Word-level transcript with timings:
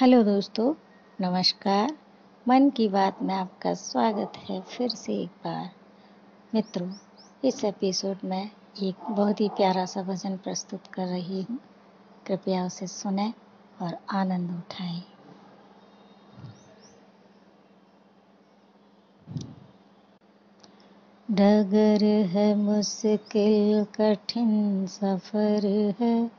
Hello 0.00 0.22
दोस्तों, 0.22 0.74
नमस्कार। 1.20 1.96
मन 2.48 2.70
की 2.70 2.88
बात 2.88 3.22
में 3.22 3.34
आपका 3.34 3.74
स्वागत 3.74 4.32
है 4.36 4.60
फिर 4.60 4.88
से 4.88 5.14
एक 5.14 5.28
बार। 5.28 5.70
मित्रों, 6.54 6.92
इस 7.44 7.64
एपिसोड 7.64 8.16
में 8.24 8.50
एक 8.82 8.94
बहुत 9.10 9.40
ही 9.40 9.48
प्यारा 9.48 9.86
सा 9.86 10.02
भजन 10.02 10.36
प्रस्तुत 10.36 10.86
कर 10.86 11.06
रही 11.06 11.42
हूँ। 11.42 11.58
कृपया 12.26 12.66
उसे 12.66 12.86
सुने 12.86 13.34
और 13.82 13.98
आनंद 14.10 14.50
उठाएँ। 14.50 15.02
डगर 21.30 22.04
है, 22.04 22.54
मुश्किल, 22.54 23.84
कठिन 23.84 24.86
सफ़र 24.86 25.66
है। 26.00 26.30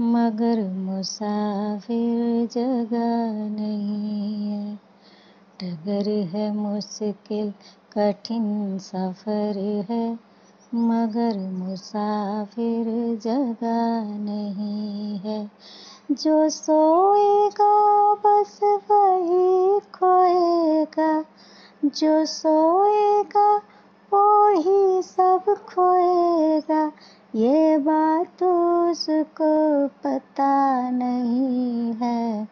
मगर 0.00 0.70
मुसाफिर 0.70 2.46
जगह 2.46 3.32
नहीं 3.48 4.50
है। 4.50 4.74
डगर 5.62 6.10
है 6.10 6.52
मुश्किल, 6.52 7.52
कठिन 7.92 8.78
सफ़र 8.78 9.84
है। 9.90 10.18
मगर 10.74 11.38
मुसाफिर 11.38 13.16
जगह 13.18 14.02
नहीं 14.18 15.18
है। 15.18 15.50
जो 16.12 16.48
सोएगा, 16.48 18.14
बस 18.14 18.60
वही 18.62 19.80
खोएगा। 19.80 21.24
जो 21.84 22.24
सोएगा, 22.24 23.56
वो 24.12 24.48
ही 24.60 25.02
सब 25.02 25.44
खोएगा। 25.48 26.92
ये 27.38 27.78
बात 27.78 28.42
उसको 28.42 29.86
पता 29.88 30.90
नहीं 30.90 31.92
है। 31.92 32.48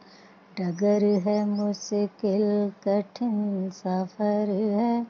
डगर 0.61 1.05
है, 1.05 1.45
मुश्किल, 1.47 2.73
कठिन 2.89 3.71
सफ़र 3.71 4.49
है। 4.51 5.07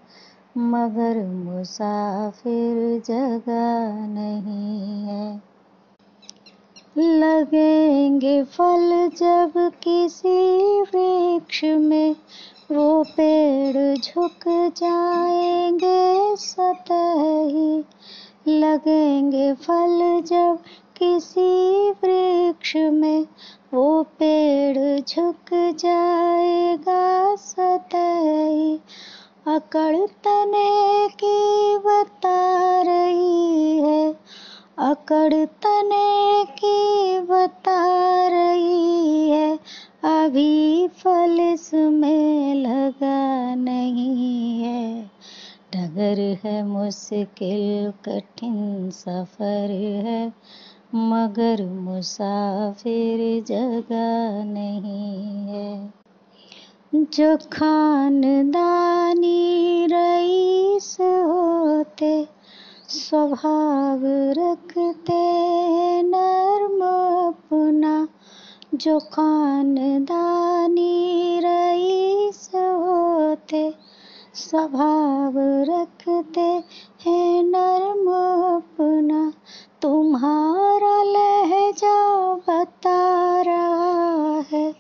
मगर 0.59 1.27
मुसाफिर 1.27 3.03
जगह 3.07 4.07
नहीं 4.07 5.03
है। 5.03 5.43
लगेंगे 6.99 8.45
फल 8.45 9.11
जब 9.17 9.53
किसी 9.57 10.81
वृक्ष 10.83 11.65
में। 11.65 12.17
वो 12.73 13.05
पेड़ 13.05 13.97
झुक 13.99 14.49
जाएँगे 14.77 16.37
सतह। 16.37 17.45
ही 17.47 17.85
लगेंगे 18.49 19.53
फल 19.55 20.23
जब 20.27 20.59
किसी 20.97 21.91
वृक्ष 22.03 22.77
में 22.77 23.27
वो 23.75 24.03
पेड़ 24.19 25.01
झुक 25.01 25.53
जाएगा 25.79 27.35
सतही 27.37 28.81
अकड़ 29.47 29.97
डगर 45.97 46.39
है, 46.45 46.65
मुश्किल 46.65 47.93
कठिन 48.05 48.91
सफ़र 48.91 49.71
है, 50.07 50.33
मगर 50.95 51.67
मुसाफिर 51.67 53.45
जगह 53.45 54.45
नहीं 54.45 55.49
है। 55.49 55.93
जो 56.95 57.39
खानदानी 57.53 59.87
रईस 59.87 60.97
होते, 61.01 62.29
स्वभाव 62.89 64.01
रखते 64.39 66.03
नर्म 66.03 66.89
अपना। 67.29 68.09
जो 68.75 68.99
खानदानी 68.99 71.41
रईस 71.45 72.06
स्वभाव 74.51 75.35
रखते 75.39 76.41
हैं 77.07 77.43
नर्म 77.43 78.07
अपना। 78.57 79.33
तुम्हारा 79.83 81.03
लहजा 81.03 82.35
बता 82.35 83.41
रहा 83.41 84.45
है। 84.53 84.75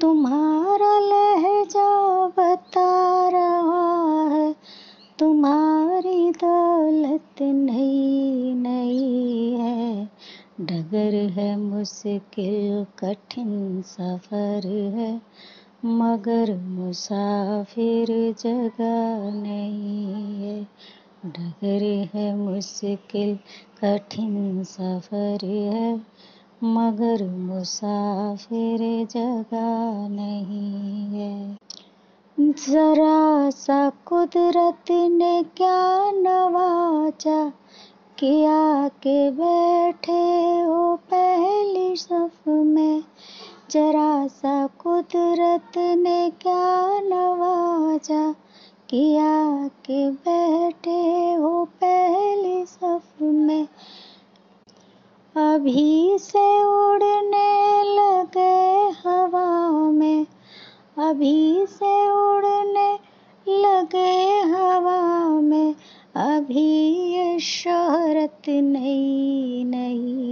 तुम्हारा 0.00 0.98
लहजा 0.98 2.26
बता 2.26 3.28
रहा 3.28 4.28
है। 4.34 4.56
तुम्हारी 5.18 6.30
दौलत 6.30 7.42
नहीं 7.42 8.54
नई 8.54 9.56
है। 9.60 10.10
डगर 10.60 11.14
है 11.14 11.56
मुश्किल, 11.56 12.86
कठिन 12.98 13.82
सफ़र 13.82 14.66
है। 14.66 15.33
मगर 15.86 16.58
मुसाफिर 16.58 18.06
जगह 18.38 19.32
नहीं 19.42 20.14
है। 20.42 20.66
डगर 21.26 22.08
है 22.14 22.36
मुश्किल, 22.36 23.38
कठिन 23.84 24.64
सफ़र 24.64 25.38
है। 25.44 26.00
मगर 26.64 27.28
मुसाफिर 27.28 29.06
जगह 29.06 30.08
नहीं 30.08 31.14
है। 31.14 31.56
जरा 32.40 33.50
सा 33.50 33.90
कुदरत 33.90 34.90
ने 34.90 35.42
क्या 35.42 36.10
नवाजा 36.10 37.52
किया 38.18 38.88
के 38.88 39.30
बैठे 39.30 40.60
हो 40.60 40.96
पहली 40.96 41.96
सफ 41.96 42.48
में। 42.48 43.02
जरा 43.74 44.26
सा 44.26 44.66
कुदरत 44.66 45.78
ने 45.78 46.30
क्या 46.30 46.98
नवाजा? 47.00 48.32
किया 48.88 49.68
के 49.68 50.10
बैठे 50.10 51.34
हो 51.34 51.64
पहले 51.64 52.66
सफ 52.66 53.22
में 53.22 53.68
अभी 55.36 56.18
से 56.18 56.64
उड़ने 56.64 57.82
लगे 57.82 58.88
हवा 59.08 59.70
में। 59.90 60.26
अभी 60.98 61.66
से 61.68 62.10
उड़ने 62.10 62.98
लगे 63.48 64.40
हवा 64.40 65.28
में। 65.28 65.74
अभी 66.14 66.92
ये 67.12 67.38
शहरत 67.38 68.42
नहीं 68.48 69.64
नहीं 69.64 70.23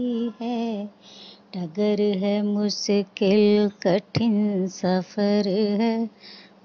डगर 1.56 2.00
है 2.00 2.42
मुश्किल, 2.42 3.70
कठिन 3.82 4.66
सफ़र 4.68 5.48
है, 5.48 6.10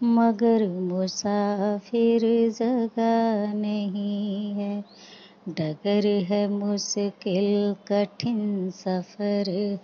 मगर 0.03 0.67
मुसाफिर 0.67 2.51
जगह 2.51 3.53
नहीं 3.53 4.51
है। 4.53 4.83
डगर 5.49 6.07
है 6.07 6.47
मुश्किल, 6.47 7.75
कठिन 7.87 8.71
सफ़र 8.71 9.79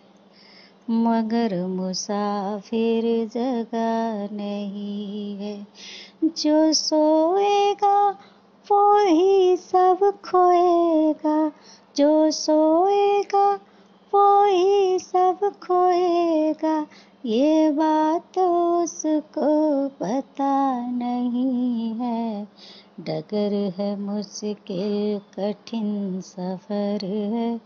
मगर 0.90 1.66
मुसाफिर 1.66 3.28
जगह 3.28 4.36
नहीं 4.36 5.38
है। 5.38 5.68
जो 6.24 6.74
सोएगा, 6.74 8.12
वो 8.72 9.08
ही 9.08 9.58
सब 9.58 9.98
खोएगा। 10.02 11.52
जो 11.98 12.32
सोएगा 12.32 13.60
ही 14.16 15.00
सब 15.00 15.40
खोएगा, 15.44 16.88
ये 17.26 17.72
बात 17.72 18.38
उसको 18.38 19.88
पता 19.88 20.92
नहीं 20.92 21.94
है। 21.94 22.48
डगर 23.00 23.74
है 23.78 24.00
मुश्किल, 24.00 25.22
कठिन 25.40 26.22
सफ़र 26.22 27.06
है, 27.06 27.62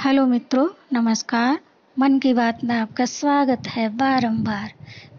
हेलो 0.04 0.26
मित्रों, 0.26 0.68
नमस्कार। 0.92 1.58
मन 1.98 2.18
की 2.18 2.34
बात 2.34 2.64
में 2.64 2.74
आपका 2.74 3.04
स्वागत 3.04 3.62
है 3.68 3.88
बारंबार। 3.88 4.72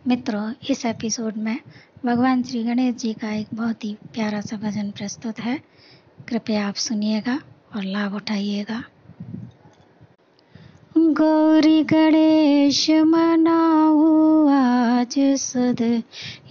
मित्रों, 0.08 0.54
इस 0.70 0.86
एपिसोड 0.86 1.38
में 1.38 1.60
भगवान 2.06 2.44
श्री 2.44 2.64
गणेश 2.64 2.96
जी 2.96 3.14
का 3.14 3.32
एक 3.32 3.48
बहुत 3.54 3.84
ही 3.84 3.98
प्यारा 4.14 4.42
सा 4.42 4.58
भजन 4.58 4.92
प्रस्तुत 4.92 5.40
है। 5.40 5.62
कृपया 6.28 6.68
आप 6.68 6.76
सुनिएगा 6.76 7.42
और 7.76 7.84
लाभ 7.84 8.16
उठाइएगा। 8.16 8.84
गौरी 11.08 11.84
गणेश 11.84 12.90
मनाओ 12.90 14.48
आज 14.48 15.16
सुध 15.20 15.82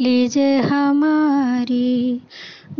लीजे 0.00 0.56
हमारी। 0.58 2.23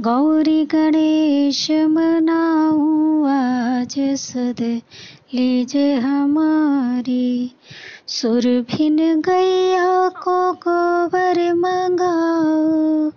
गौरी 0.01 0.65
गणेश 0.65 1.71
मनाओ 1.71 3.23
आज 3.25 3.95
सुध 3.99 4.63
लीजे 5.35 5.95
हमारी। 5.95 7.51
सुरभिन 8.07 9.21
गैया 9.21 10.09
को 10.09 10.53
गोबर 10.53 11.55
मंगाओ। 11.55 13.11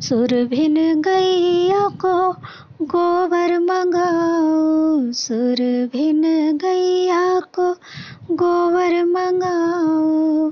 सुरभिन 0.00 1.00
गैया 1.00 1.88
को 1.88 2.32
गोबर 2.82 3.58
मंगाओ। 3.58 5.12
सुरभिन 5.12 6.22
गैया 6.56 7.07
को 7.40 7.72
गोबर 8.34 9.04
मंगाओ, 9.04 10.50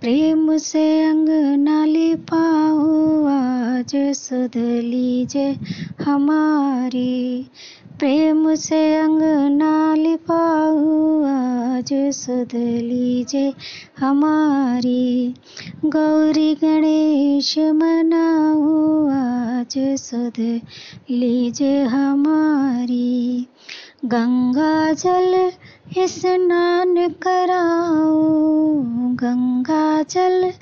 प्रेम 0.00 0.56
से 0.56 1.04
अंग 1.04 1.28
अंगना 1.28 1.84
लिपाओ, 1.84 3.24
आज 3.26 3.92
सुध 3.96 4.56
लीजे 4.56 5.56
हमारी, 6.04 7.46
प्रेम 7.98 8.54
से 8.54 8.96
अंग 8.96 9.22
अंगना 9.22 9.94
लिपाओ, 9.94 11.22
आज 11.22 11.88
सुध 11.92 12.54
लीजे 12.54 13.54
हमारी, 14.00 15.34
गौरी 15.84 16.54
गणेश 16.54 17.58
मनाओ, 17.58 19.08
आज 19.08 19.74
सुध 19.78 20.60
लीजे 21.10 21.82
हमारी, 21.82 23.46
गंगा 24.04 24.92
जल 24.92 25.52
स्नान 25.98 27.08
कराओ, 27.08 28.22
गंगा 29.14 30.02
जल 30.02 30.52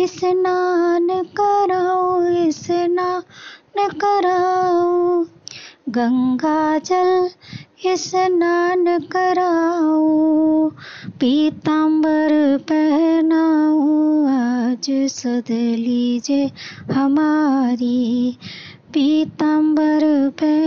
स्नान 0.00 1.08
कराओ 1.10 2.50
स्नान 2.50 3.88
कराओ, 4.00 5.24
गंगा 5.88 6.78
जल 6.78 7.28
स्नान 7.96 8.98
कराओ 8.98 10.68
पीताम्बर 11.20 12.58
पहनाओ, 12.68 13.82
आज 14.26 14.90
सद 15.10 15.50
लीजे 15.78 16.50
हमारी 16.92 18.38
पीताम्बर 18.92 20.00
पहनाओ। 20.40 20.57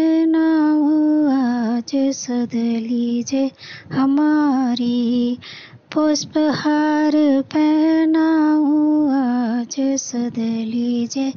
आज 1.92 2.14
सद 2.16 2.52
लीजे 2.56 3.50
हमारी 3.92 5.38
पुष्पहार 5.94 7.12
पहनाओ 7.54 9.08
आज 9.16 9.76
सद 10.02 10.38
लीजे 10.38 11.28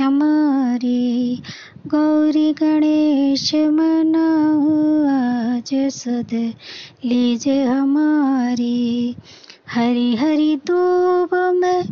हमारी 0.00 1.42
गौरी 1.94 2.52
गणेश 2.60 3.50
मनाओ 3.78 4.76
आज 5.14 5.74
सद 5.94 6.34
लीजे 7.04 7.62
हमारी 7.64 9.16
हरी 9.74 10.14
हरी 10.16 10.54
दूब 10.66 11.34
में 11.54 11.84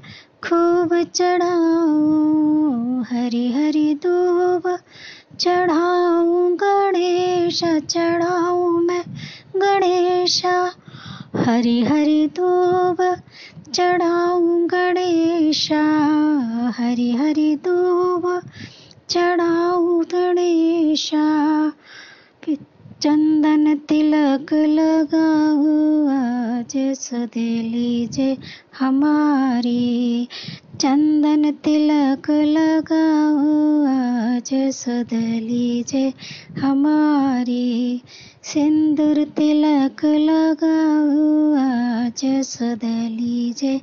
खूब 0.45 1.03
चढ़ाऊं 1.15 3.03
हरी 3.03 3.53
हरी 3.53 3.95
दूब 3.95 4.79
चढ़ाऊं, 5.41 6.55
गणेश 6.55 7.65
चढ़ाऊं 7.65 8.81
मैं, 8.81 9.05
गणेशा 9.57 10.73
हरी 11.37 11.85
हरी 11.85 12.27
दूब 12.27 13.17
चढ़ाऊं, 13.75 14.67
गणेशा 14.67 15.83
हरी 16.79 17.11
हरी 17.13 17.57
दूब 17.57 18.41
चढ़ाऊं, 19.11 20.03
गणेशा 20.03 21.25
चंदन 23.05 23.75
तिलक 23.75 24.53
लगाओ 24.53 25.73
आज 26.09 26.73
सदे 26.77 27.63
लीजे 27.63 28.37
हमारी। 28.79 30.29
चंदन 30.81 31.51
तिलक 31.51 32.31
लगाओ 32.31 33.85
आज 33.87 34.51
सद 34.55 35.15
लीजे 35.43 36.13
हमारी। 36.59 38.03
सिंदूर 38.43 39.25
तिलक 39.25 40.05
लगाओ 40.05 41.55
आज 41.55 42.23
सद 42.25 42.81
लीजे 42.85 43.81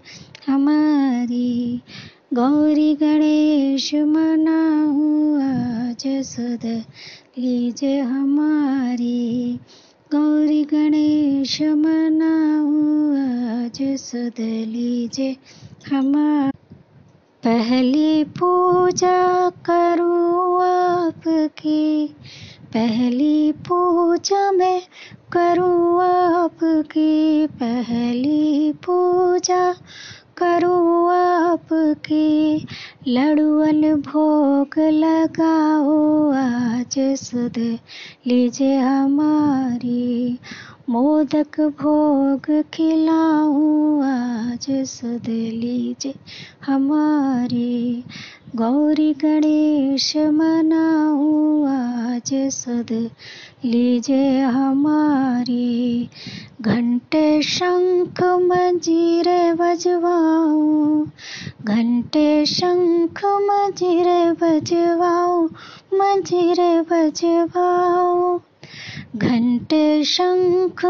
हमारी। 0.48 1.82
गौरी 2.34 2.94
गणेश 2.94 3.96
मनाओ 3.96 5.36
आज 5.40 6.24
सद 6.24 6.84
लीजे 7.38 8.00
हमारी। 8.00 9.60
गौरी 10.12 10.64
गणेश 10.64 11.62
मनाओ 11.62 13.12
आज 13.16 13.98
सद 13.98 14.40
लीजे 14.40 15.36
हमारी। 15.88 16.76
पहली 17.44 18.24
पूजा 18.24 19.50
करूँ 19.50 20.64
आपकी, 20.64 22.08
पहली 22.74 23.52
पूजा 23.52 24.52
मैं 24.52 24.82
करूँ 25.32 26.02
आपकी। 26.04 27.48
पहली 27.48 28.72
पूजा 28.72 29.74
करूँ 30.44 31.12
आपकी। 31.14 32.68
लड़ुअल 33.08 33.96
भोग 33.96 34.80
लगाओ 34.80 36.32
आज 36.32 36.96
सुध। 37.00 37.78
लीजिए 38.28 38.78
हमारी 38.78 40.40
मोदक 40.90 41.62
भोग 41.62 42.64
खिलाऊं 42.74 44.04
आज 44.04 44.66
सुध। 44.86 45.28
लीजिए 45.30 46.14
हमारी 46.66 48.04
गौरी 48.56 49.14
गणेश 49.14 50.18
मनाऊं 50.18 51.68
आज 51.70 52.30
सुध। 52.34 53.10
लीजिए 53.66 54.40
हमारी 54.42 56.10
घंटे 56.62 57.42
शंख 57.42 58.24
मंजीरे 58.24 59.54
बजवाऊं। 59.54 61.06
घंटे 61.66 62.46
शंख 62.46 63.22
मंजीरे 63.26 64.32
बजवाओ 64.32 65.44
मंजीरे 65.94 66.82
बजवाओ 66.82 68.40
घंटे 69.16 70.04
शंख 70.04 70.86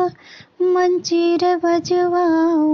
मंजीरे 0.61 1.55
बजवाओ 1.55 2.69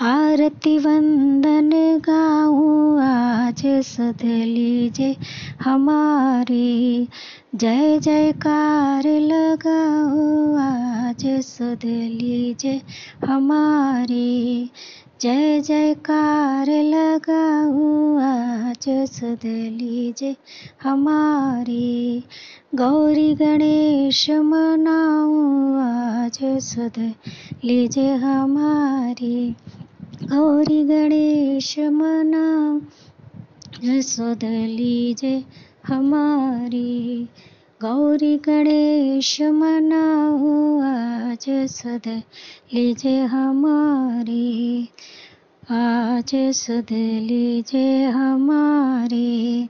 आरती 0.00 0.78
वंदन 0.78 1.70
गाऊं, 1.98 3.00
आज 3.00 3.62
सद 3.66 4.24
लीजे 4.24 5.16
हमारी। 5.62 7.08
जय 7.54 7.98
जयकार 7.98 9.02
लगाओ 9.06 10.54
आज 10.56 11.40
सद 11.40 11.78
लीजे 11.84 12.82
हमारी। 13.24 14.70
जय 15.20 15.60
जयकार 15.60 16.66
लगाओ 16.68 18.16
आज 18.18 18.84
सद 18.88 19.46
लीजे 19.46 20.36
हमारी। 20.82 22.24
गौरी 22.74 23.34
गणेश 23.34 24.30
मनाओ 24.30 25.74
आज 25.78 26.38
सद 26.60 27.12
लीजे 27.64 28.14
हमारी। 28.14 29.56
गौरी 30.24 30.84
गणेश 30.84 31.78
मनाओ 31.78 32.78
सुध 34.00 34.44
लीजे 34.44 35.42
हमारी। 35.84 37.26
गौरी 37.82 38.36
गणेश 38.36 39.42
मनाओ 39.42 40.80
आज 40.80 41.66
सुध 41.70 42.08
लीजे 42.72 43.20
हमारी। 43.20 44.86
आज 45.70 46.52
सुध 46.54 46.92
लीजे 47.22 48.04
हमारी। 48.04 49.66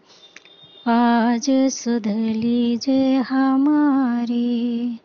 आज 0.86 1.50
सुध 1.70 2.08
लीजे 2.36 3.16
हमारी। 3.16 4.96